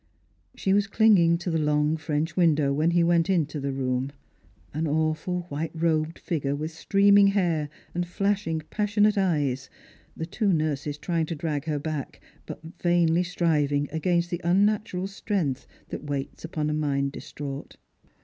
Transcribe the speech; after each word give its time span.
She 0.55 0.73
was 0.73 0.87
clinging 0.87 1.37
to 1.37 1.51
the 1.51 1.59
long 1.59 1.95
French 1.95 2.35
window 2.35 2.73
when 2.73 2.89
he 2.89 3.03
went 3.03 3.29
into 3.29 3.59
the 3.59 3.71
room— 3.71 4.11
an 4.73 4.87
awful 4.87 5.41
white 5.41 5.69
robed 5.75 6.17
figure 6.17 6.55
with 6.55 6.71
streaming 6.71 7.27
hair 7.27 7.69
and 7.93 8.07
flashing 8.07 8.63
passionate 8.71 9.15
eyes, 9.15 9.69
the 10.17 10.25
two 10.25 10.51
nurses 10.51 10.97
trying 10.97 11.27
to 11.27 11.35
drag 11.35 11.65
her 11.65 11.77
back, 11.77 12.19
but 12.47 12.61
vainly 12.81 13.21
striving 13.21 13.87
against 13.91 14.31
the 14.31 14.41
unnatural 14.43 15.05
strength 15.05 15.67
that 15.89 16.03
■»vaits 16.07 16.43
upon 16.43 16.71
a 16.71 16.73
mind 16.73 17.11
distraught. 17.11 17.75